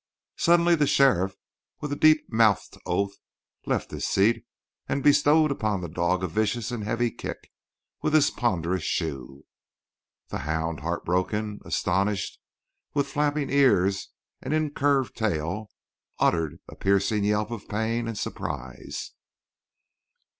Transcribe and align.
Suddenly 0.37 0.73
the 0.73 0.87
sheriff, 0.87 1.35
with 1.79 1.91
a 1.91 1.95
deep 1.95 2.25
mouthed 2.27 2.75
oath, 2.87 3.13
left 3.67 3.91
his 3.91 4.03
seat 4.07 4.43
and, 4.89 5.03
bestowed 5.03 5.51
upon 5.51 5.79
the 5.81 5.87
dog 5.87 6.23
a 6.23 6.27
vicious 6.27 6.71
and 6.71 6.83
heavy 6.83 7.11
kick, 7.11 7.51
with 8.01 8.15
his 8.15 8.31
ponderous 8.31 8.81
shoe. 8.81 9.45
The 10.29 10.39
hound, 10.39 10.79
heartbroken, 10.79 11.59
astonished, 11.65 12.39
with 12.95 13.09
flapping 13.09 13.51
ears 13.51 14.09
and 14.41 14.55
incurved 14.55 15.15
tail, 15.15 15.69
uttered 16.17 16.59
a 16.67 16.75
piercing 16.75 17.23
yelp 17.23 17.51
of 17.51 17.69
pain 17.69 18.07
and 18.07 18.17
surprise. 18.17 19.11